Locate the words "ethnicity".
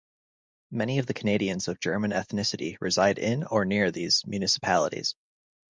2.09-2.75